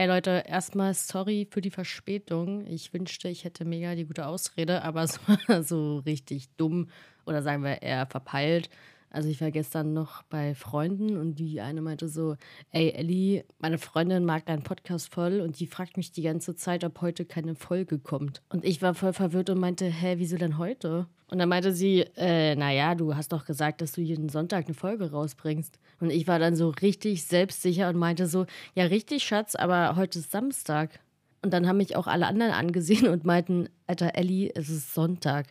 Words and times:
Hey 0.00 0.08
Leute, 0.08 0.44
erstmal 0.46 0.94
sorry 0.94 1.46
für 1.50 1.60
die 1.60 1.70
Verspätung. 1.70 2.66
Ich 2.66 2.94
wünschte, 2.94 3.28
ich 3.28 3.44
hätte 3.44 3.66
mega 3.66 3.94
die 3.94 4.06
gute 4.06 4.24
Ausrede, 4.24 4.82
aber 4.82 5.02
es 5.02 5.20
war 5.46 5.62
so 5.62 5.98
richtig 5.98 6.48
dumm 6.56 6.88
oder 7.26 7.42
sagen 7.42 7.64
wir 7.64 7.82
eher 7.82 8.06
verpeilt. 8.06 8.70
Also 9.10 9.28
ich 9.28 9.40
war 9.40 9.50
gestern 9.50 9.92
noch 9.92 10.22
bei 10.22 10.54
Freunden 10.54 11.16
und 11.16 11.34
die 11.40 11.60
eine 11.60 11.82
meinte 11.82 12.08
so, 12.08 12.36
ey 12.70 12.90
Ellie, 12.92 13.44
meine 13.58 13.78
Freundin 13.78 14.24
mag 14.24 14.46
deinen 14.46 14.62
Podcast 14.62 15.12
voll 15.12 15.40
und 15.40 15.58
die 15.58 15.66
fragt 15.66 15.96
mich 15.96 16.12
die 16.12 16.22
ganze 16.22 16.54
Zeit, 16.54 16.84
ob 16.84 17.00
heute 17.00 17.24
keine 17.24 17.56
Folge 17.56 17.98
kommt. 17.98 18.40
Und 18.50 18.64
ich 18.64 18.82
war 18.82 18.94
voll 18.94 19.12
verwirrt 19.12 19.50
und 19.50 19.58
meinte, 19.58 19.86
hä, 19.86 20.14
wieso 20.18 20.36
denn 20.36 20.58
heute? 20.58 21.06
Und 21.30 21.38
dann 21.38 21.48
meinte 21.48 21.72
sie, 21.72 22.06
äh, 22.16 22.54
naja, 22.54 22.94
du 22.94 23.14
hast 23.14 23.32
doch 23.32 23.44
gesagt, 23.44 23.80
dass 23.80 23.92
du 23.92 24.00
jeden 24.00 24.28
Sonntag 24.28 24.66
eine 24.66 24.74
Folge 24.74 25.10
rausbringst. 25.10 25.78
Und 26.00 26.10
ich 26.10 26.26
war 26.26 26.38
dann 26.38 26.56
so 26.56 26.70
richtig 26.70 27.24
selbstsicher 27.24 27.88
und 27.88 27.96
meinte 27.96 28.26
so, 28.26 28.46
ja 28.74 28.84
richtig, 28.84 29.24
Schatz, 29.24 29.54
aber 29.54 29.96
heute 29.96 30.20
ist 30.20 30.30
Samstag. 30.30 31.00
Und 31.42 31.52
dann 31.52 31.66
haben 31.66 31.78
mich 31.78 31.96
auch 31.96 32.06
alle 32.06 32.26
anderen 32.26 32.52
angesehen 32.52 33.08
und 33.08 33.24
meinten, 33.24 33.68
Alter 33.86 34.14
Ellie, 34.14 34.50
es 34.54 34.68
ist 34.68 34.94
Sonntag. 34.94 35.46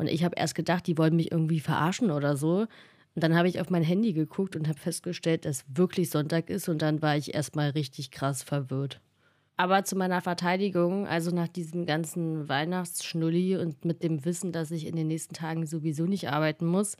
Und 0.00 0.08
ich 0.08 0.24
habe 0.24 0.34
erst 0.38 0.54
gedacht, 0.54 0.86
die 0.86 0.96
wollen 0.96 1.14
mich 1.14 1.30
irgendwie 1.30 1.60
verarschen 1.60 2.10
oder 2.10 2.34
so. 2.34 2.60
Und 3.14 3.22
dann 3.22 3.36
habe 3.36 3.48
ich 3.48 3.60
auf 3.60 3.68
mein 3.68 3.82
Handy 3.82 4.14
geguckt 4.14 4.56
und 4.56 4.66
habe 4.66 4.78
festgestellt, 4.78 5.44
dass 5.44 5.64
wirklich 5.68 6.08
Sonntag 6.08 6.48
ist. 6.48 6.70
Und 6.70 6.80
dann 6.80 7.02
war 7.02 7.18
ich 7.18 7.34
erstmal 7.34 7.68
richtig 7.70 8.10
krass 8.10 8.42
verwirrt. 8.42 9.02
Aber 9.58 9.84
zu 9.84 9.96
meiner 9.96 10.22
Verteidigung, 10.22 11.06
also 11.06 11.32
nach 11.32 11.48
diesem 11.48 11.84
ganzen 11.84 12.48
Weihnachtsschnulli 12.48 13.58
und 13.58 13.84
mit 13.84 14.02
dem 14.02 14.24
Wissen, 14.24 14.52
dass 14.52 14.70
ich 14.70 14.86
in 14.86 14.96
den 14.96 15.08
nächsten 15.08 15.34
Tagen 15.34 15.66
sowieso 15.66 16.06
nicht 16.06 16.30
arbeiten 16.30 16.64
muss, 16.64 16.96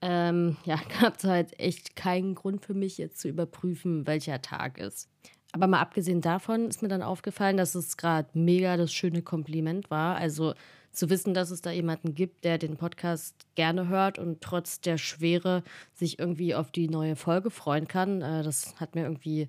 ähm, 0.00 0.56
ja, 0.64 0.80
gab 0.98 1.18
es 1.18 1.24
halt 1.24 1.60
echt 1.60 1.96
keinen 1.96 2.34
Grund 2.34 2.64
für 2.64 2.72
mich, 2.72 2.96
jetzt 2.96 3.20
zu 3.20 3.28
überprüfen, 3.28 4.06
welcher 4.06 4.40
Tag 4.40 4.78
ist. 4.78 5.10
Aber 5.52 5.66
mal 5.66 5.80
abgesehen 5.80 6.22
davon 6.22 6.68
ist 6.68 6.80
mir 6.80 6.88
dann 6.88 7.02
aufgefallen, 7.02 7.58
dass 7.58 7.74
es 7.74 7.98
gerade 7.98 8.30
mega 8.32 8.78
das 8.78 8.94
schöne 8.94 9.20
Kompliment 9.20 9.90
war. 9.90 10.16
Also 10.16 10.54
zu 10.92 11.10
wissen, 11.10 11.34
dass 11.34 11.50
es 11.50 11.62
da 11.62 11.70
jemanden 11.70 12.14
gibt, 12.14 12.44
der 12.44 12.58
den 12.58 12.76
Podcast 12.76 13.34
gerne 13.54 13.88
hört 13.88 14.18
und 14.18 14.40
trotz 14.40 14.80
der 14.80 14.98
Schwere 14.98 15.62
sich 15.94 16.18
irgendwie 16.18 16.54
auf 16.54 16.70
die 16.70 16.88
neue 16.88 17.16
Folge 17.16 17.50
freuen 17.50 17.88
kann, 17.88 18.22
äh, 18.22 18.42
das 18.42 18.78
hat 18.80 18.94
mir 18.94 19.02
irgendwie 19.02 19.48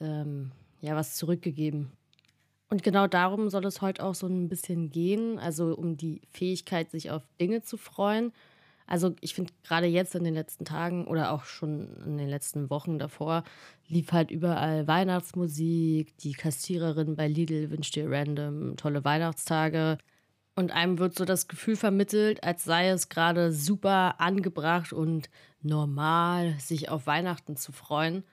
ähm, 0.00 0.52
ja 0.80 0.94
was 0.96 1.16
zurückgegeben. 1.16 1.92
Und 2.70 2.82
genau 2.82 3.06
darum 3.06 3.48
soll 3.48 3.64
es 3.64 3.80
heute 3.80 4.04
auch 4.04 4.14
so 4.14 4.26
ein 4.26 4.48
bisschen 4.48 4.90
gehen, 4.90 5.38
also 5.38 5.74
um 5.74 5.96
die 5.96 6.20
Fähigkeit, 6.30 6.90
sich 6.90 7.10
auf 7.10 7.22
Dinge 7.40 7.62
zu 7.62 7.78
freuen 7.78 8.32
also 8.88 9.14
ich 9.20 9.34
finde 9.34 9.52
gerade 9.64 9.86
jetzt 9.86 10.14
in 10.14 10.24
den 10.24 10.32
letzten 10.32 10.64
Tagen 10.64 11.06
oder 11.06 11.30
auch 11.32 11.44
schon 11.44 11.94
in 12.06 12.16
den 12.16 12.28
letzten 12.28 12.70
Wochen 12.70 12.98
davor 12.98 13.44
lief 13.86 14.12
halt 14.12 14.30
überall 14.30 14.86
Weihnachtsmusik, 14.86 16.16
die 16.16 16.32
Kassiererin 16.32 17.14
bei 17.14 17.28
Lidl 17.28 17.70
wünscht 17.70 17.96
dir 17.96 18.10
random 18.10 18.76
tolle 18.76 19.04
Weihnachtstage. 19.04 19.98
Und 20.58 20.72
einem 20.72 20.98
wird 20.98 21.16
so 21.16 21.24
das 21.24 21.46
Gefühl 21.46 21.76
vermittelt, 21.76 22.42
als 22.42 22.64
sei 22.64 22.88
es 22.88 23.08
gerade 23.08 23.52
super 23.52 24.16
angebracht 24.18 24.92
und 24.92 25.30
normal, 25.62 26.56
sich 26.58 26.88
auf 26.88 27.06
Weihnachten 27.06 27.54
zu 27.54 27.70
freuen. 27.70 28.24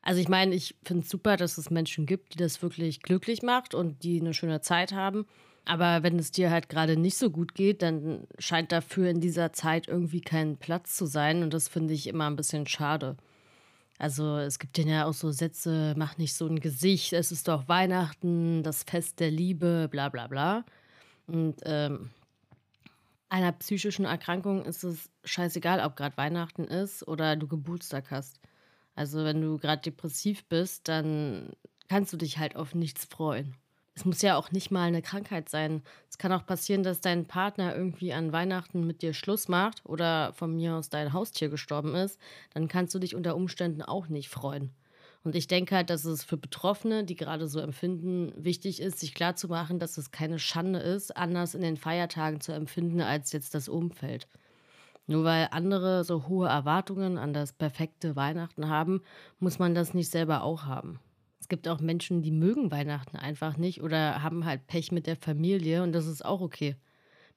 Also 0.00 0.20
ich 0.20 0.28
meine, 0.28 0.54
ich 0.54 0.76
finde 0.84 1.02
es 1.02 1.10
super, 1.10 1.36
dass 1.36 1.58
es 1.58 1.70
Menschen 1.70 2.06
gibt, 2.06 2.32
die 2.32 2.38
das 2.38 2.62
wirklich 2.62 3.02
glücklich 3.02 3.42
macht 3.42 3.74
und 3.74 4.04
die 4.04 4.20
eine 4.20 4.34
schöne 4.34 4.60
Zeit 4.60 4.92
haben. 4.92 5.26
Aber 5.64 6.04
wenn 6.04 6.16
es 6.16 6.30
dir 6.30 6.52
halt 6.52 6.68
gerade 6.68 6.96
nicht 6.96 7.16
so 7.16 7.28
gut 7.28 7.56
geht, 7.56 7.82
dann 7.82 8.28
scheint 8.38 8.70
dafür 8.70 9.10
in 9.10 9.20
dieser 9.20 9.52
Zeit 9.52 9.88
irgendwie 9.88 10.20
kein 10.20 10.56
Platz 10.56 10.94
zu 10.94 11.06
sein. 11.06 11.42
Und 11.42 11.52
das 11.52 11.66
finde 11.66 11.92
ich 11.92 12.06
immer 12.06 12.28
ein 12.30 12.36
bisschen 12.36 12.68
schade. 12.68 13.16
Also 13.98 14.36
es 14.36 14.60
gibt 14.60 14.78
ja 14.78 15.06
auch 15.06 15.12
so 15.12 15.32
Sätze, 15.32 15.94
mach 15.96 16.18
nicht 16.18 16.34
so 16.36 16.46
ein 16.46 16.60
Gesicht, 16.60 17.12
es 17.12 17.32
ist 17.32 17.48
doch 17.48 17.66
Weihnachten, 17.66 18.62
das 18.62 18.84
Fest 18.84 19.18
der 19.18 19.32
Liebe, 19.32 19.88
bla 19.90 20.08
bla 20.08 20.28
bla. 20.28 20.64
Und 21.26 21.56
ähm, 21.64 22.10
einer 23.28 23.52
psychischen 23.52 24.04
Erkrankung 24.04 24.64
ist 24.64 24.84
es 24.84 25.10
scheißegal, 25.24 25.80
ob 25.80 25.96
gerade 25.96 26.16
Weihnachten 26.16 26.64
ist 26.64 27.06
oder 27.06 27.36
du 27.36 27.48
Geburtstag 27.48 28.10
hast. 28.10 28.40
Also 28.94 29.24
wenn 29.24 29.40
du 29.40 29.58
gerade 29.58 29.82
depressiv 29.82 30.44
bist, 30.46 30.88
dann 30.88 31.52
kannst 31.88 32.12
du 32.12 32.16
dich 32.16 32.38
halt 32.38 32.56
auf 32.56 32.74
nichts 32.74 33.04
freuen 33.04 33.56
es 33.94 34.04
muss 34.04 34.22
ja 34.22 34.36
auch 34.36 34.50
nicht 34.50 34.70
mal 34.70 34.88
eine 34.88 35.02
Krankheit 35.02 35.48
sein. 35.48 35.82
Es 36.10 36.18
kann 36.18 36.32
auch 36.32 36.46
passieren, 36.46 36.82
dass 36.82 37.00
dein 37.00 37.26
Partner 37.26 37.76
irgendwie 37.76 38.12
an 38.12 38.32
Weihnachten 38.32 38.86
mit 38.86 39.02
dir 39.02 39.14
Schluss 39.14 39.48
macht 39.48 39.84
oder 39.86 40.32
von 40.32 40.54
mir 40.54 40.74
aus 40.74 40.90
dein 40.90 41.12
Haustier 41.12 41.48
gestorben 41.48 41.94
ist. 41.94 42.18
Dann 42.52 42.66
kannst 42.68 42.94
du 42.94 42.98
dich 42.98 43.14
unter 43.14 43.36
Umständen 43.36 43.82
auch 43.82 44.08
nicht 44.08 44.28
freuen. 44.28 44.72
Und 45.24 45.34
ich 45.34 45.46
denke 45.46 45.74
halt, 45.74 45.88
dass 45.88 46.04
es 46.04 46.22
für 46.22 46.36
Betroffene, 46.36 47.04
die 47.04 47.16
gerade 47.16 47.48
so 47.48 47.58
empfinden, 47.58 48.32
wichtig 48.36 48.80
ist, 48.80 49.00
sich 49.00 49.14
klarzumachen, 49.14 49.78
dass 49.78 49.96
es 49.96 50.10
keine 50.10 50.38
Schande 50.38 50.80
ist, 50.80 51.16
anders 51.16 51.54
in 51.54 51.62
den 51.62 51.78
Feiertagen 51.78 52.42
zu 52.42 52.52
empfinden 52.52 53.00
als 53.00 53.32
jetzt 53.32 53.54
das 53.54 53.70
Umfeld. 53.70 54.28
Nur 55.06 55.24
weil 55.24 55.48
andere 55.50 56.04
so 56.04 56.28
hohe 56.28 56.48
Erwartungen 56.48 57.16
an 57.16 57.32
das 57.32 57.54
perfekte 57.54 58.16
Weihnachten 58.16 58.68
haben, 58.68 59.02
muss 59.38 59.58
man 59.58 59.74
das 59.74 59.94
nicht 59.94 60.10
selber 60.10 60.42
auch 60.42 60.64
haben. 60.64 61.00
Es 61.40 61.48
gibt 61.48 61.68
auch 61.68 61.80
Menschen, 61.80 62.22
die 62.22 62.30
mögen 62.30 62.70
Weihnachten 62.70 63.16
einfach 63.16 63.56
nicht 63.56 63.82
oder 63.82 64.22
haben 64.22 64.44
halt 64.44 64.66
Pech 64.66 64.92
mit 64.92 65.06
der 65.06 65.16
Familie 65.16 65.82
und 65.82 65.92
das 65.92 66.06
ist 66.06 66.24
auch 66.24 66.42
okay. 66.42 66.76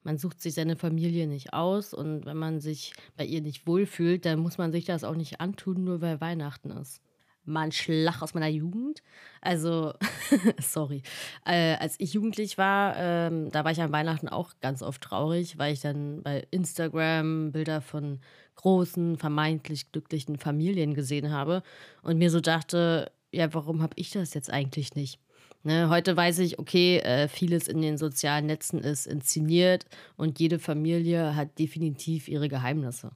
Man 0.02 0.18
sucht 0.18 0.40
sich 0.40 0.54
seine 0.54 0.76
Familie 0.76 1.26
nicht 1.26 1.52
aus 1.54 1.92
und 1.94 2.26
wenn 2.26 2.36
man 2.36 2.60
sich 2.60 2.92
bei 3.16 3.24
ihr 3.24 3.40
nicht 3.40 3.66
wohlfühlt, 3.66 4.24
dann 4.26 4.40
muss 4.40 4.58
man 4.58 4.72
sich 4.72 4.84
das 4.84 5.04
auch 5.04 5.16
nicht 5.16 5.40
antun, 5.40 5.84
nur 5.84 6.00
weil 6.00 6.20
Weihnachten 6.20 6.70
ist. 6.70 7.02
Mal 7.48 7.62
ein 7.62 7.72
Schlag 7.72 8.22
aus 8.22 8.34
meiner 8.34 8.48
Jugend. 8.48 9.02
Also, 9.40 9.94
sorry. 10.60 11.02
Äh, 11.44 11.74
als 11.76 11.96
ich 11.98 12.12
jugendlich 12.12 12.58
war, 12.58 12.94
ähm, 12.96 13.50
da 13.50 13.64
war 13.64 13.72
ich 13.72 13.80
an 13.80 13.92
Weihnachten 13.92 14.28
auch 14.28 14.52
ganz 14.60 14.82
oft 14.82 15.02
traurig, 15.02 15.58
weil 15.58 15.72
ich 15.72 15.80
dann 15.80 16.22
bei 16.22 16.46
Instagram 16.50 17.52
Bilder 17.52 17.80
von 17.80 18.20
großen, 18.56 19.16
vermeintlich 19.16 19.92
glücklichen 19.92 20.36
Familien 20.38 20.94
gesehen 20.94 21.30
habe 21.30 21.62
und 22.02 22.18
mir 22.18 22.30
so 22.30 22.40
dachte, 22.40 23.10
ja, 23.32 23.52
warum 23.54 23.82
habe 23.82 23.94
ich 23.96 24.10
das 24.10 24.34
jetzt 24.34 24.50
eigentlich 24.50 24.94
nicht? 24.94 25.20
Ne, 25.64 25.88
heute 25.90 26.16
weiß 26.16 26.38
ich, 26.38 26.58
okay, 26.58 26.98
äh, 26.98 27.28
vieles 27.28 27.66
in 27.66 27.82
den 27.82 27.98
sozialen 27.98 28.46
Netzen 28.46 28.78
ist 28.78 29.06
inszeniert 29.06 29.86
und 30.16 30.38
jede 30.38 30.58
Familie 30.58 31.34
hat 31.34 31.58
definitiv 31.58 32.28
ihre 32.28 32.48
Geheimnisse. 32.48 33.10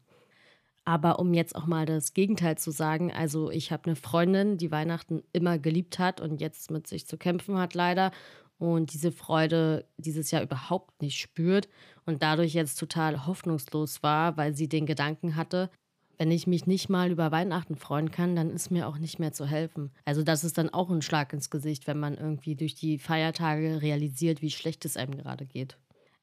Aber 0.84 1.19
um 1.20 1.32
jetzt 1.32 1.54
auch 1.54 1.66
mal 1.66 1.87
das 1.87 2.12
Gegenteil 2.12 2.59
zu 2.59 2.72
sagen, 2.72 3.12
also 3.12 3.50
ich 3.50 3.70
habe 3.70 3.84
eine 3.87 3.97
Freundin, 3.97 4.59
die 4.59 4.72
Weihnachten 4.72 5.22
immer 5.32 5.59
geliebt 5.59 5.98
hat 5.98 6.20
und 6.20 6.41
jetzt 6.41 6.70
mit 6.70 6.87
sich 6.87 7.06
zu 7.06 7.16
kämpfen 7.16 7.56
hat 7.56 7.75
leider 7.75 8.10
und 8.59 8.93
diese 8.93 9.12
Freude 9.12 9.87
dieses 9.97 10.31
Jahr 10.31 10.43
überhaupt 10.43 11.03
nicht 11.03 11.19
spürt 11.19 11.69
und 12.04 12.22
dadurch 12.22 12.54
jetzt 12.54 12.78
total 12.78 13.26
hoffnungslos 13.26 14.03
war, 14.03 14.37
weil 14.37 14.56
sie 14.56 14.69
den 14.69 14.87
Gedanken 14.87 15.37
hatte, 15.37 15.70
wenn 16.19 16.31
ich 16.31 16.47
mich 16.47 16.66
nicht 16.66 16.88
mal 16.88 17.10
über 17.10 17.32
Weihnachten 17.32 17.75
freuen 17.75 18.12
kann, 18.12 18.37
dann 18.37 18.50
ist 18.50 18.70
mir 18.70 18.87
auch 18.87 18.99
nicht 18.99 19.19
mehr 19.19 19.32
zu 19.32 19.47
helfen. 19.47 19.91
Also 20.04 20.22
das 20.22 20.44
ist 20.44 20.59
dann 20.59 20.70
auch 20.70 20.91
ein 20.91 21.03
Schlag 21.03 21.32
ins 21.32 21.50
Gesicht, 21.50 21.88
wenn 21.88 21.99
man 21.99 22.16
irgendwie 22.16 22.54
durch 22.54 22.76
die 22.76 22.99
Feiertage 22.99 23.82
realisiert, 23.82 24.43
wie 24.43 24.50
schlecht 24.50 24.84
es 24.84 24.97
einem 24.97 25.16
gerade 25.16 25.47
geht. 25.47 25.76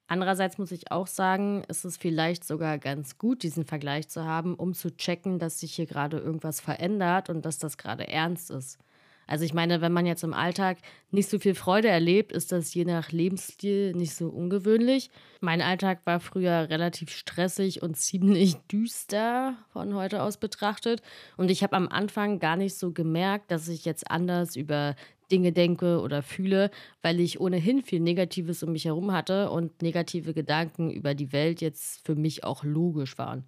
Andererseits 0.10 0.58
muss 0.58 0.72
ich 0.72 0.92
auch 0.92 1.06
sagen, 1.06 1.64
ist 1.68 1.86
es 1.86 1.96
vielleicht 1.96 2.44
sogar 2.44 2.80
ganz 2.80 3.20
gut, 3.20 3.44
diesen 3.44 3.64
Vergleich 3.64 4.10
zu 4.10 4.26
haben, 4.26 4.56
um 4.56 4.74
zu 4.74 4.98
checken, 4.98 5.38
dass 5.38 5.60
sich 5.60 5.76
hier 5.76 5.86
gerade 5.86 6.18
irgendwas 6.18 6.60
verändert 6.60 7.30
und 7.30 7.46
dass 7.46 7.60
das 7.60 7.78
gerade 7.78 8.08
ernst 8.08 8.50
ist. 8.50 8.80
Also 9.28 9.46
ich 9.46 9.54
meine, 9.54 9.82
wenn 9.82 9.94
man 9.94 10.08
jetzt 10.08 10.24
im 10.24 10.34
Alltag 10.34 10.80
nicht 11.12 11.30
so 11.30 11.38
viel 11.38 11.54
Freude 11.54 11.90
erlebt, 11.90 12.32
ist 12.32 12.52
das 12.52 12.74
je 12.74 12.86
nach 12.86 13.12
Lebensstil 13.12 13.94
nicht 13.94 14.16
so 14.16 14.30
ungewöhnlich. 14.30 15.12
Mein 15.42 15.62
Alltag 15.62 16.00
war 16.06 16.20
früher 16.20 16.72
relativ 16.72 17.12
stressig 17.12 17.84
und 17.84 17.96
ziemlich 17.96 18.56
düster 18.72 19.58
von 19.72 19.94
heute 19.94 20.24
aus 20.24 20.38
betrachtet. 20.38 21.04
Und 21.38 21.52
ich 21.52 21.62
habe 21.62 21.76
am 21.76 21.88
Anfang 21.88 22.40
gar 22.40 22.56
nicht 22.56 22.76
so 22.76 22.92
gemerkt, 22.92 23.52
dass 23.52 23.68
ich 23.68 23.86
jetzt 23.86 24.10
anders 24.10 24.56
über 24.56 24.96
Dinge 25.32 25.52
denke 25.52 26.02
oder 26.02 26.22
fühle, 26.22 26.72
weil 27.02 27.20
ich 27.20 27.40
ohnehin 27.40 27.84
viel 27.84 28.00
Negatives 28.00 28.64
um 28.64 28.72
mich 28.72 28.86
herum 28.86 29.12
hatte 29.12 29.50
und 29.52 29.82
negative 29.82 30.34
Gedanken 30.34 30.92
über 30.92 31.14
die 31.16 31.32
Welt 31.32 31.62
jetzt 31.62 32.06
für 32.06 32.16
mich 32.16 32.44
auch 32.44 32.64
logisch 32.64 33.18
waren. 33.18 33.46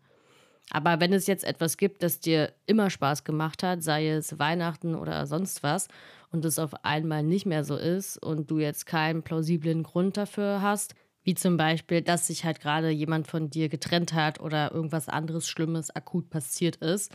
Aber 0.70 1.02
wenn 1.02 1.12
es 1.12 1.28
jetzt 1.28 1.44
etwas 1.44 1.76
gibt, 1.78 2.02
das 2.02 2.20
dir 2.20 2.54
immer 2.66 2.90
Spaß 2.90 3.26
gemacht 3.26 3.62
hat, 3.62 3.84
sei 3.84 4.08
es 4.10 4.40
Weihnachten 4.40 4.96
oder 4.96 5.28
sonst 5.28 5.64
was, 5.64 5.90
und 6.32 6.46
es 6.46 6.60
auf 6.60 6.86
einmal 6.86 7.24
nicht 7.24 7.46
mehr 7.46 7.64
so 7.64 7.76
ist 7.76 8.18
und 8.18 8.50
du 8.50 8.60
jetzt 8.60 8.86
keinen 8.86 9.22
plausiblen 9.22 9.84
Grund 9.84 10.18
dafür 10.18 10.62
hast, 10.62 10.96
wie 11.24 11.36
zum 11.36 11.58
Beispiel, 11.58 12.02
dass 12.02 12.28
sich 12.28 12.46
halt 12.46 12.62
gerade 12.62 12.90
jemand 12.90 13.28
von 13.28 13.50
dir 13.50 13.70
getrennt 13.70 14.14
hat 14.14 14.40
oder 14.40 14.72
irgendwas 14.72 15.10
anderes 15.10 15.48
Schlimmes 15.48 15.96
akut 15.96 16.30
passiert 16.30 16.78
ist, 16.78 17.12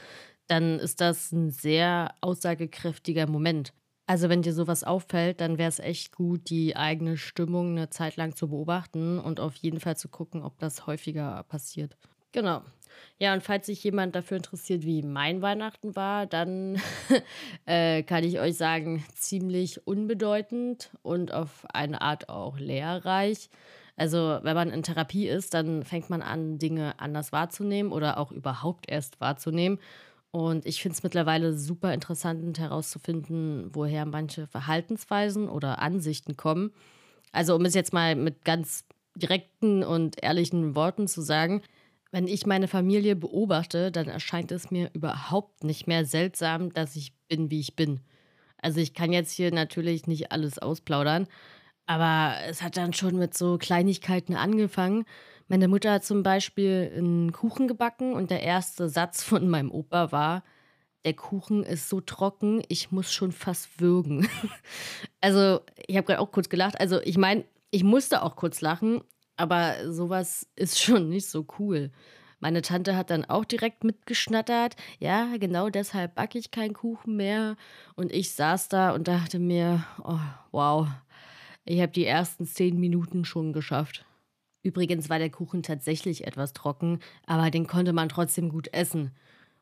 dann 0.47 0.79
ist 0.79 1.01
das 1.01 1.33
ein 1.33 1.51
sehr 1.51 2.15
aussagekräftiger 2.21 3.27
Moment. 3.27 3.73
Also 4.07 4.29
wenn 4.29 4.43
dir 4.43 4.53
sowas 4.53 4.85
auffällt, 4.85 5.41
dann 5.41 5.59
wäre 5.59 5.69
es 5.69 5.81
echt 5.81 6.15
gut, 6.15 6.49
die 6.49 6.77
eigene 6.77 7.17
Stimmung 7.17 7.73
eine 7.73 7.91
Zeit 7.91 8.17
lang 8.17 8.37
zu 8.37 8.49
beobachten 8.49 9.19
und 9.19 9.41
auf 9.41 9.57
jeden 9.57 9.81
Fall 9.81 9.97
zu 9.97 10.09
gucken, 10.09 10.43
ob 10.43 10.59
das 10.61 10.87
häufiger 10.87 11.45
passiert. 11.49 11.97
Genau. 12.31 12.63
Ja, 13.19 13.33
und 13.33 13.43
falls 13.43 13.67
sich 13.67 13.83
jemand 13.83 14.15
dafür 14.15 14.37
interessiert, 14.37 14.85
wie 14.85 15.03
mein 15.03 15.43
Weihnachten 15.43 15.97
war, 15.97 16.27
dann 16.27 16.81
äh, 17.67 18.03
kann 18.03 18.25
ich 18.25 18.39
euch 18.39 18.57
sagen, 18.57 19.05
ziemlich 19.15 19.87
unbedeutend 19.87 20.91
und 21.03 21.33
auf 21.33 21.65
eine 21.73 22.01
Art 22.01 22.29
auch 22.29 22.59
lehrreich. 22.59 23.51
Also, 23.97 24.39
wenn 24.43 24.55
man 24.55 24.71
in 24.71 24.83
Therapie 24.83 25.27
ist, 25.27 25.55
dann 25.55 25.83
fängt 25.83 26.11
man 26.11 26.21
an, 26.21 26.59
Dinge 26.59 27.01
anders 27.01 27.33
wahrzunehmen 27.33 27.91
oder 27.91 28.19
auch 28.19 28.31
überhaupt 28.31 28.89
erst 28.89 29.21
wahrzunehmen. 29.21 29.79
Und 30.37 30.67
ich 30.67 30.83
finde 30.83 30.95
es 30.97 31.03
mittlerweile 31.03 31.57
super 31.57 31.95
interessant 31.95 32.59
herauszufinden, 32.59 33.71
woher 33.75 34.05
manche 34.05 34.47
Verhaltensweisen 34.47 35.49
oder 35.49 35.81
Ansichten 35.81 36.37
kommen. 36.37 36.73
Also, 37.33 37.55
um 37.55 37.65
es 37.65 37.73
jetzt 37.73 37.95
mal 37.95 38.15
mit 38.17 38.45
ganz 38.45 38.85
direkten 39.15 39.83
und 39.83 40.23
ehrlichen 40.23 40.75
Worten 40.75 41.09
zu 41.09 41.23
sagen, 41.23 41.63
wenn 42.13 42.29
ich 42.29 42.45
meine 42.45 42.69
Familie 42.69 43.17
beobachte, 43.17 43.91
dann 43.91 44.09
erscheint 44.09 44.53
es 44.53 44.71
mir 44.71 44.91
überhaupt 44.93 45.65
nicht 45.65 45.87
mehr 45.87 46.05
seltsam, 46.05 46.71
dass 46.71 46.97
ich 46.97 47.15
bin, 47.29 47.51
wie 47.51 47.61
ich 47.61 47.75
bin. 47.75 48.01
Also 48.59 48.79
ich 48.79 48.93
kann 48.93 49.15
jetzt 49.15 49.33
hier 49.33 49.55
natürlich 49.55 50.07
nicht 50.07 50.33
alles 50.33 50.59
ausplaudern, 50.59 51.29
aber 51.87 52.35
es 52.47 52.61
hat 52.61 52.77
dann 52.77 52.93
schon 52.93 53.17
mit 53.17 53.33
so 53.33 53.57
Kleinigkeiten 53.57 54.35
angefangen. 54.35 55.07
Meine 55.49 55.69
Mutter 55.69 55.93
hat 55.93 56.05
zum 56.05 56.23
Beispiel 56.23 56.93
einen 56.97 57.33
Kuchen 57.33 57.69
gebacken 57.69 58.15
und 58.15 58.31
der 58.31 58.43
erste 58.43 58.89
Satz 58.89 59.23
von 59.23 59.49
meinem 59.49 59.71
Opa 59.71 60.11
war, 60.11 60.43
der 61.05 61.15
Kuchen 61.15 61.63
ist 61.63 61.89
so 61.89 62.01
trocken, 62.01 62.65
ich 62.69 62.91
muss 62.91 63.13
schon 63.13 63.31
fast 63.31 63.81
würgen. 63.81 64.29
also 65.21 65.61
ich 65.87 65.97
habe 65.97 66.07
gerade 66.07 66.21
auch 66.21 66.33
kurz 66.33 66.49
gelacht. 66.49 66.81
Also 66.81 67.01
ich 67.01 67.17
meine, 67.17 67.45
ich 67.71 67.85
musste 67.85 68.23
auch 68.23 68.35
kurz 68.35 68.61
lachen, 68.61 69.03
aber 69.37 69.93
sowas 69.93 70.49
ist 70.57 70.81
schon 70.81 71.09
nicht 71.09 71.29
so 71.29 71.47
cool. 71.61 71.93
Meine 72.41 72.61
Tante 72.61 72.97
hat 72.97 73.11
dann 73.11 73.25
auch 73.25 73.45
direkt 73.45 73.85
mitgeschnattert. 73.85 74.75
Ja, 74.99 75.37
genau 75.39 75.71
deshalb 75.71 76.17
backe 76.17 76.39
ich 76.39 76.51
keinen 76.51 76.75
Kuchen 76.75 77.17
mehr. 77.17 77.57
Und 77.95 78.13
ich 78.13 78.35
saß 78.35 78.69
da 78.69 78.91
und 78.91 79.07
dachte 79.07 79.39
mir, 79.39 79.85
oh, 80.03 80.19
wow, 80.51 80.89
ich 81.65 81.81
habe 81.81 81.93
die 81.93 82.05
ersten 82.05 82.47
zehn 82.47 82.81
Minuten 82.81 83.25
schon 83.25 83.53
geschafft. 83.53 84.05
Übrigens 84.67 85.09
war 85.09 85.21
der 85.21 85.31
Kuchen 85.31 85.63
tatsächlich 85.63 86.27
etwas 86.27 86.53
trocken, 86.53 86.99
aber 87.25 87.53
den 87.53 87.69
konnte 87.69 87.93
man 87.93 88.09
trotzdem 88.09 88.49
gut 88.49 88.75
essen. 88.75 89.13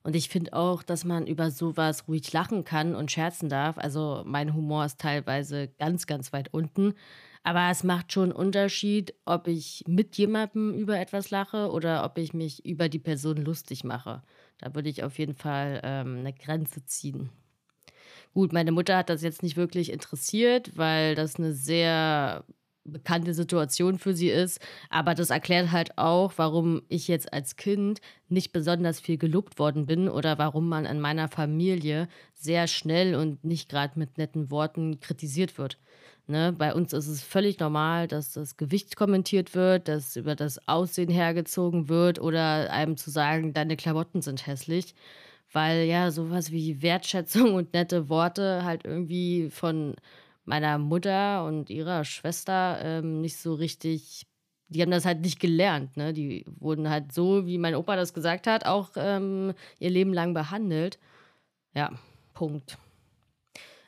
Und 0.02 0.16
ich 0.16 0.30
finde 0.30 0.54
auch, 0.54 0.82
dass 0.82 1.04
man 1.04 1.26
über 1.26 1.50
sowas 1.50 2.08
ruhig 2.08 2.32
lachen 2.32 2.64
kann 2.64 2.94
und 2.94 3.12
scherzen 3.12 3.50
darf. 3.50 3.76
Also 3.76 4.22
mein 4.24 4.54
Humor 4.54 4.86
ist 4.86 4.98
teilweise 4.98 5.68
ganz, 5.78 6.06
ganz 6.06 6.32
weit 6.32 6.54
unten. 6.54 6.94
Aber 7.42 7.68
es 7.70 7.84
macht 7.84 8.14
schon 8.14 8.30
einen 8.30 8.32
Unterschied, 8.32 9.12
ob 9.26 9.46
ich 9.46 9.84
mit 9.86 10.16
jemandem 10.16 10.72
über 10.72 10.98
etwas 10.98 11.28
lache 11.28 11.70
oder 11.70 12.02
ob 12.06 12.16
ich 12.16 12.32
mich 12.32 12.64
über 12.64 12.88
die 12.88 12.98
Person 12.98 13.36
lustig 13.36 13.84
mache. 13.84 14.22
Da 14.56 14.74
würde 14.74 14.88
ich 14.88 15.04
auf 15.04 15.18
jeden 15.18 15.34
Fall 15.34 15.82
ähm, 15.84 16.20
eine 16.20 16.32
Grenze 16.32 16.86
ziehen. 16.86 17.28
Gut, 18.32 18.54
meine 18.54 18.72
Mutter 18.72 18.96
hat 18.96 19.10
das 19.10 19.20
jetzt 19.20 19.42
nicht 19.42 19.58
wirklich 19.58 19.92
interessiert, 19.92 20.78
weil 20.78 21.14
das 21.14 21.36
eine 21.36 21.52
sehr 21.52 22.46
bekannte 22.84 23.34
Situation 23.34 23.98
für 23.98 24.14
sie 24.14 24.28
ist. 24.28 24.60
Aber 24.90 25.14
das 25.14 25.31
erklärt 25.31 25.72
halt 25.72 25.98
auch, 25.98 26.32
warum 26.36 26.82
ich 26.88 27.08
jetzt 27.08 27.32
als 27.32 27.56
Kind 27.56 28.00
nicht 28.28 28.52
besonders 28.52 29.00
viel 29.00 29.19
gelobt 29.19 29.58
worden 29.58 29.86
bin 29.86 30.08
oder 30.08 30.38
warum 30.38 30.69
man 30.69 30.84
in 30.84 31.00
meiner 31.00 31.28
Familie 31.28 32.08
sehr 32.34 32.66
schnell 32.66 33.14
und 33.14 33.44
nicht 33.44 33.69
gerade 33.69 33.98
mit 33.98 34.19
netten 34.19 34.50
Worten 34.50 35.00
kritisiert 35.00 35.58
wird. 35.58 35.78
Ne? 36.26 36.54
Bei 36.56 36.75
uns 36.75 36.92
ist 36.92 37.08
es 37.08 37.22
völlig 37.22 37.58
normal, 37.58 38.08
dass 38.08 38.32
das 38.32 38.56
Gewicht 38.56 38.96
kommentiert 38.96 39.54
wird, 39.54 39.88
dass 39.88 40.16
über 40.16 40.34
das 40.34 40.66
Aussehen 40.69 41.10
hergezogen 41.10 41.88
wird 41.88 42.20
oder 42.20 42.70
einem 42.70 42.96
zu 42.96 43.10
sagen, 43.10 43.52
deine 43.52 43.76
Klamotten 43.76 44.22
sind 44.22 44.46
hässlich 44.46 44.94
weil 45.54 45.84
ja 45.84 46.10
sowas 46.10 46.50
wie 46.50 46.82
Wertschätzung 46.82 47.54
und 47.54 47.72
nette 47.72 48.08
Worte 48.08 48.64
halt 48.64 48.84
irgendwie 48.84 49.48
von 49.50 49.94
meiner 50.44 50.79
Mutter 50.79 51.44
und 51.44 51.70
ihrer 51.70 52.05
Schwester 52.05 52.79
ähm, 52.82 53.20
nicht 53.20 53.37
so 53.37 53.55
richtig, 53.55 54.26
die 54.69 54.82
haben 54.82 54.91
das 54.91 55.05
halt 55.05 55.20
nicht 55.20 55.41
gelernt, 55.41 55.96
ne? 55.96 56.12
Die 56.12 56.44
wurden 56.58 56.91
halt 56.91 57.12
so, 57.12 57.46
wie 57.46 57.58
mein 57.58 57.75
Opa 57.75 57.96
das 57.96 58.14
gesagt 58.14 58.46
hat, 58.46 58.67
auch 58.67 58.91
ähm, 58.96 59.55
ihr 59.79 59.91
Leben 59.91 60.12
lang 60.12 60.35
behandelt. 60.35 60.99
Ja, 61.75 61.93
Punkt. 62.35 62.79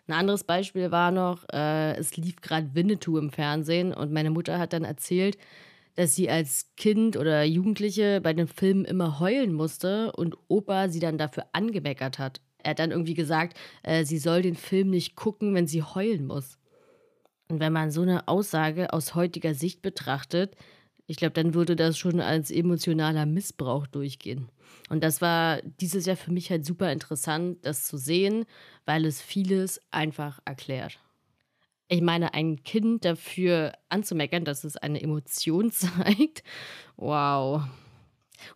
Ein 0.08 0.14
anderes 0.14 0.44
Beispiel 0.44 0.90
war 0.92 1.10
noch, 1.10 1.44
äh, 1.52 1.96
es 1.96 2.16
lief 2.16 2.40
gerade 2.40 2.74
Winnetou 2.74 3.18
im 3.18 3.30
Fernsehen 3.30 3.92
und 3.92 4.12
meine 4.12 4.30
Mutter 4.30 4.58
hat 4.58 4.72
dann 4.72 4.84
erzählt, 4.84 5.36
dass 5.96 6.14
sie 6.14 6.30
als 6.30 6.72
Kind 6.76 7.16
oder 7.16 7.42
Jugendliche 7.42 8.20
bei 8.20 8.32
den 8.32 8.46
Filmen 8.46 8.84
immer 8.84 9.18
heulen 9.18 9.52
musste 9.52 10.12
und 10.12 10.36
Opa 10.48 10.88
sie 10.88 11.00
dann 11.00 11.18
dafür 11.18 11.46
angemeckert 11.52 12.18
hat. 12.18 12.40
Er 12.66 12.70
hat 12.70 12.80
dann 12.80 12.90
irgendwie 12.90 13.14
gesagt, 13.14 13.56
äh, 13.84 14.04
sie 14.04 14.18
soll 14.18 14.42
den 14.42 14.56
Film 14.56 14.90
nicht 14.90 15.14
gucken, 15.14 15.54
wenn 15.54 15.68
sie 15.68 15.84
heulen 15.84 16.26
muss. 16.26 16.58
Und 17.48 17.60
wenn 17.60 17.72
man 17.72 17.92
so 17.92 18.02
eine 18.02 18.26
Aussage 18.26 18.92
aus 18.92 19.14
heutiger 19.14 19.54
Sicht 19.54 19.82
betrachtet, 19.82 20.56
ich 21.06 21.16
glaube, 21.16 21.34
dann 21.34 21.54
würde 21.54 21.76
das 21.76 21.96
schon 21.96 22.20
als 22.20 22.50
emotionaler 22.50 23.24
Missbrauch 23.24 23.86
durchgehen. 23.86 24.48
Und 24.88 25.04
das 25.04 25.20
war 25.20 25.62
dieses 25.62 26.06
Jahr 26.06 26.16
für 26.16 26.32
mich 26.32 26.50
halt 26.50 26.66
super 26.66 26.90
interessant, 26.90 27.64
das 27.64 27.86
zu 27.86 27.98
sehen, 27.98 28.46
weil 28.84 29.04
es 29.04 29.22
vieles 29.22 29.80
einfach 29.92 30.40
erklärt. 30.44 30.98
Ich 31.86 32.02
meine, 32.02 32.34
ein 32.34 32.64
Kind 32.64 33.04
dafür 33.04 33.74
anzumeckern, 33.90 34.44
dass 34.44 34.64
es 34.64 34.76
eine 34.76 35.00
Emotion 35.00 35.70
zeigt, 35.70 36.42
wow. 36.96 37.62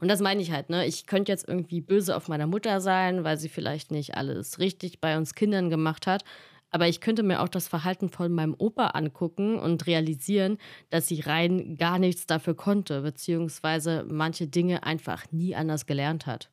Und 0.00 0.08
das 0.08 0.20
meine 0.20 0.42
ich 0.42 0.52
halt, 0.52 0.70
ne? 0.70 0.86
Ich 0.86 1.06
könnte 1.06 1.32
jetzt 1.32 1.48
irgendwie 1.48 1.80
böse 1.80 2.16
auf 2.16 2.28
meiner 2.28 2.46
Mutter 2.46 2.80
sein, 2.80 3.24
weil 3.24 3.38
sie 3.38 3.48
vielleicht 3.48 3.90
nicht 3.90 4.16
alles 4.16 4.58
richtig 4.58 5.00
bei 5.00 5.16
uns 5.16 5.34
Kindern 5.34 5.70
gemacht 5.70 6.06
hat. 6.06 6.24
Aber 6.70 6.86
ich 6.86 7.00
könnte 7.00 7.22
mir 7.22 7.42
auch 7.42 7.48
das 7.48 7.66
Verhalten 7.66 8.10
von 8.10 8.32
meinem 8.32 8.54
Opa 8.56 8.88
angucken 8.88 9.58
und 9.58 9.86
realisieren, 9.86 10.58
dass 10.88 11.08
sie 11.08 11.20
rein 11.20 11.76
gar 11.76 11.98
nichts 11.98 12.26
dafür 12.26 12.54
konnte, 12.54 13.02
beziehungsweise 13.02 14.04
manche 14.08 14.46
Dinge 14.46 14.84
einfach 14.84 15.24
nie 15.32 15.56
anders 15.56 15.86
gelernt 15.86 16.26
hat. 16.26 16.48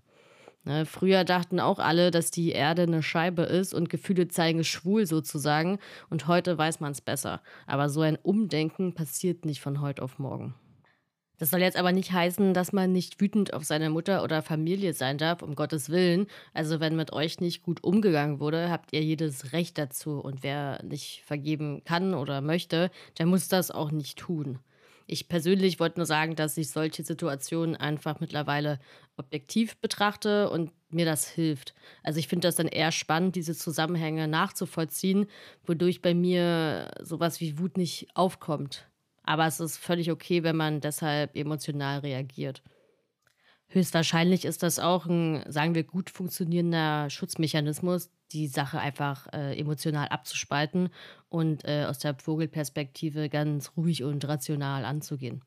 Ne, 0.68 0.86
früher 0.86 1.24
dachten 1.24 1.62
auch 1.62 1.80
alle, 1.80 2.12
dass 2.12 2.30
die 2.30 2.52
Erde 2.52 2.82
eine 2.82 3.02
Scheibe 3.02 3.44
ist 3.44 3.74
und 3.74 3.90
Gefühle 3.90 4.28
zeigen 4.28 4.66
schwul 4.66 5.06
sozusagen. 5.06 5.80
Und 6.10 6.28
heute 6.28 6.58
weiß 6.58 6.82
man 6.82 6.92
es 6.92 7.00
besser. 7.00 7.42
Aber 7.68 7.88
so 7.88 8.02
ein 8.02 8.18
Umdenken 8.18 8.94
passiert 8.94 9.46
nicht 9.46 9.62
von 9.62 9.80
heute 9.80 10.02
auf 10.02 10.20
morgen. 10.20 10.56
Das 11.40 11.52
soll 11.52 11.62
jetzt 11.62 11.78
aber 11.78 11.92
nicht 11.92 12.12
heißen, 12.12 12.54
dass 12.56 12.74
man 12.74 12.92
nicht 12.92 13.22
wütend 13.22 13.54
auf 13.54 13.64
seine 13.64 13.92
Mutter 13.92 14.24
oder 14.24 14.42
Familie 14.42 14.94
sein 14.94 15.20
darf, 15.20 15.44
um 15.44 15.54
Gottes 15.54 15.90
Willen. 15.90 16.26
Also 16.54 16.80
wenn 16.80 16.96
mit 16.96 17.14
euch 17.14 17.40
nicht 17.40 17.62
gut 17.62 17.84
umgegangen 17.84 18.40
wurde, 18.40 18.72
habt 18.72 18.92
ihr 18.92 19.04
jedes 19.04 19.54
Recht 19.54 19.78
dazu. 19.78 20.20
Und 20.20 20.42
wer 20.42 20.84
nicht 20.84 21.22
vergeben 21.26 21.84
kann 21.86 22.16
oder 22.16 22.42
möchte, 22.42 22.90
der 23.20 23.28
muss 23.28 23.48
das 23.50 23.70
auch 23.70 23.92
nicht 23.92 24.18
tun. 24.18 24.60
Ich 25.06 25.30
persönlich 25.30 25.80
wollte 25.80 26.00
nur 26.00 26.06
sagen, 26.06 26.36
dass 26.36 26.58
ich 26.58 26.70
solche 26.70 27.04
Situationen 27.04 27.78
einfach 27.78 28.20
mittlerweile 28.20 28.80
objektiv 29.16 29.78
betrachte 29.78 30.50
und 30.50 30.72
mir 30.90 31.06
das 31.06 31.30
hilft. 31.30 31.76
Also 32.04 32.20
ich 32.20 32.28
finde 32.28 32.48
das 32.48 32.56
dann 32.56 32.68
eher 32.68 32.92
spannend, 32.92 33.36
diese 33.36 33.56
Zusammenhänge 33.56 34.28
nachzuvollziehen, 34.28 35.28
wodurch 35.66 36.02
bei 36.02 36.14
mir 36.14 36.92
sowas 37.02 37.40
wie 37.40 37.58
Wut 37.58 37.78
nicht 37.78 38.08
aufkommt. 38.16 38.90
Aber 39.28 39.46
es 39.46 39.60
ist 39.60 39.78
völlig 39.78 40.10
okay, 40.10 40.44
wenn 40.44 40.56
man 40.56 40.80
deshalb 40.80 41.36
emotional 41.36 42.00
reagiert. 42.00 42.64
Höchstwahrscheinlich 43.68 44.46
ist 44.46 44.64
das 44.64 44.80
auch 44.80 45.06
ein, 45.06 45.44
sagen 45.52 45.76
wir, 45.76 45.84
gut 45.84 46.10
funktionierender 46.10 47.10
Schutzmechanismus, 47.10 48.10
die 48.32 48.48
Sache 48.48 48.80
einfach 48.80 49.28
äh, 49.34 49.60
emotional 49.60 50.08
abzuspalten 50.08 50.90
und 51.28 51.66
äh, 51.66 51.84
aus 51.90 52.00
der 52.00 52.16
Vogelperspektive 52.16 53.28
ganz 53.28 53.74
ruhig 53.76 54.06
und 54.06 54.26
rational 54.26 54.86
anzugehen. 54.86 55.42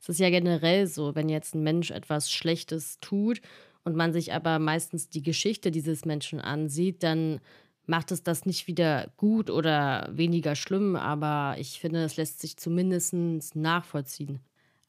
Es 0.00 0.08
ist 0.08 0.18
ja 0.18 0.30
generell 0.30 0.88
so, 0.88 1.14
wenn 1.14 1.28
jetzt 1.28 1.54
ein 1.54 1.62
Mensch 1.62 1.92
etwas 1.92 2.32
Schlechtes 2.32 2.98
tut 2.98 3.40
und 3.84 3.94
man 3.94 4.12
sich 4.12 4.32
aber 4.32 4.58
meistens 4.58 5.08
die 5.08 5.22
Geschichte 5.22 5.70
dieses 5.70 6.04
Menschen 6.04 6.40
ansieht, 6.40 7.04
dann 7.04 7.40
macht 7.88 8.12
es 8.12 8.22
das 8.22 8.46
nicht 8.46 8.66
wieder 8.66 9.10
gut 9.16 9.50
oder 9.50 10.08
weniger 10.12 10.54
schlimm, 10.54 10.94
aber 10.94 11.56
ich 11.58 11.80
finde, 11.80 12.04
es 12.04 12.16
lässt 12.16 12.40
sich 12.40 12.56
zumindest 12.56 13.14
nachvollziehen. 13.54 14.40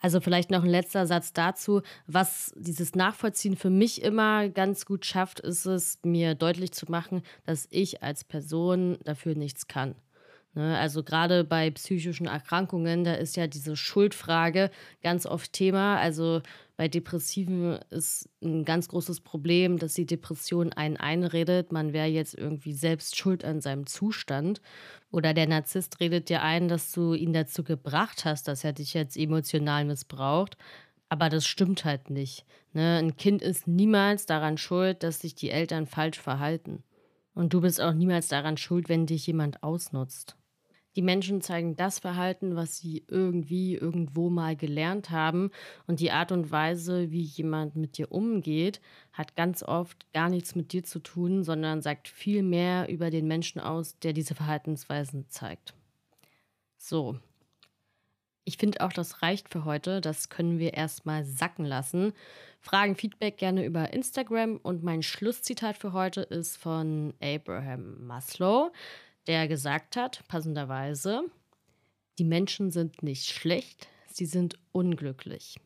Also 0.02 0.22
vielleicht 0.22 0.50
noch 0.50 0.64
ein 0.64 0.70
letzter 0.70 1.06
Satz 1.06 1.34
dazu. 1.34 1.82
Was 2.08 2.54
dieses 2.56 2.96
Nachvollziehen 2.96 3.58
für 3.58 3.70
mich 3.70 4.02
immer 4.02 4.48
ganz 4.48 4.86
gut 4.86 5.06
schafft, 5.06 5.40
ist 5.42 5.66
es, 5.66 6.00
mir 6.04 6.36
deutlich 6.36 6.72
zu 6.72 6.90
machen, 6.90 7.22
dass 7.46 7.68
ich 7.70 8.02
als 8.02 8.24
Person 8.24 8.98
dafür 9.04 9.36
nichts 9.36 9.68
kann. 9.68 9.96
Ne? 10.54 10.78
Also 10.78 11.04
gerade 11.04 11.44
bei 11.44 11.70
psychischen 11.72 12.28
Erkrankungen, 12.28 13.04
da 13.04 13.14
ist 13.14 13.36
ja 13.36 13.48
diese 13.48 13.76
Schuldfrage 13.76 14.72
ganz 15.04 15.26
oft 15.26 15.52
Thema. 15.52 15.98
Also 15.98 16.42
bei 16.80 16.88
Depressiven 16.88 17.78
ist 17.90 18.30
ein 18.42 18.64
ganz 18.64 18.88
großes 18.88 19.20
Problem, 19.20 19.80
dass 19.80 19.96
die 19.96 20.06
Depression 20.06 20.72
einen 20.72 20.96
einredet, 20.96 21.74
man 21.74 21.92
wäre 21.92 22.08
jetzt 22.08 22.36
irgendwie 22.36 22.72
selbst 22.72 23.18
schuld 23.18 23.44
an 23.44 23.60
seinem 23.60 23.86
Zustand. 23.86 24.62
Oder 25.12 25.34
der 25.34 25.46
Narzisst 25.46 26.00
redet 26.00 26.30
dir 26.30 26.42
ein, 26.42 26.70
dass 26.70 26.94
du 26.94 27.16
ihn 27.16 27.34
dazu 27.34 27.66
gebracht 27.66 28.24
hast, 28.24 28.48
dass 28.48 28.64
er 28.64 28.72
dich 28.72 28.94
jetzt 28.94 29.18
emotional 29.18 29.84
missbraucht. 29.84 30.56
Aber 31.10 31.28
das 31.28 31.46
stimmt 31.46 31.84
halt 31.84 32.10
nicht. 32.10 32.46
Ne? 32.72 33.00
Ein 33.00 33.18
Kind 33.18 33.42
ist 33.42 33.68
niemals 33.68 34.26
daran 34.26 34.58
schuld, 34.58 35.04
dass 35.04 35.20
sich 35.20 35.36
die 35.36 35.50
Eltern 35.50 35.86
falsch 35.86 36.18
verhalten. 36.18 36.84
Und 37.34 37.52
du 37.52 37.60
bist 37.60 37.82
auch 37.82 37.94
niemals 37.94 38.30
daran 38.30 38.56
schuld, 38.56 38.88
wenn 38.88 39.06
dich 39.06 39.28
jemand 39.28 39.64
ausnutzt. 39.64 40.39
Die 40.96 41.02
Menschen 41.02 41.42
zeigen 41.42 41.76
das 41.76 42.00
Verhalten, 42.00 42.56
was 42.56 42.78
sie 42.78 43.04
irgendwie 43.08 43.76
irgendwo 43.76 44.30
mal 44.30 44.56
gelernt 44.56 45.12
haben. 45.12 45.52
Und 45.86 46.00
die 46.00 46.12
Art 46.12 46.32
und 46.32 46.52
Weise, 46.52 47.12
wie 47.12 47.22
jemand 47.22 47.76
mit 47.76 47.98
dir 47.98 48.12
umgeht, 48.12 48.82
hat 49.14 49.36
ganz 49.36 49.62
oft 49.62 50.12
gar 50.14 50.30
nichts 50.30 50.56
mit 50.56 50.74
dir 50.74 50.84
zu 50.84 51.00
tun, 51.00 51.44
sondern 51.44 51.82
sagt 51.82 52.08
viel 52.08 52.42
mehr 52.42 52.90
über 52.90 53.12
den 53.12 53.28
Menschen 53.28 53.62
aus, 53.62 54.00
der 54.00 54.14
diese 54.14 54.36
Verhaltensweisen 54.36 55.30
zeigt. 55.30 55.74
So. 56.78 57.20
Ich 58.46 58.58
finde 58.58 58.82
auch, 58.82 58.92
das 58.92 59.22
reicht 59.22 59.50
für 59.50 59.66
heute. 59.66 60.02
Das 60.02 60.30
können 60.30 60.58
wir 60.58 60.74
erstmal 60.74 61.24
sacken 61.24 61.66
lassen. 61.66 62.14
Fragen, 62.60 62.96
Feedback 62.96 63.38
gerne 63.38 63.64
über 63.64 63.94
Instagram. 63.94 64.58
Und 64.58 64.84
mein 64.84 65.04
Schlusszitat 65.04 65.78
für 65.78 65.94
heute 65.94 66.22
ist 66.22 66.58
von 66.58 67.14
Abraham 67.22 68.08
Maslow 68.08 68.72
der 69.30 69.48
gesagt 69.48 69.96
hat, 69.96 70.28
passenderweise, 70.28 71.22
die 72.18 72.24
Menschen 72.24 72.72
sind 72.72 73.04
nicht 73.04 73.28
schlecht, 73.28 73.88
sie 74.12 74.26
sind 74.26 74.58
unglücklich. 74.72 75.60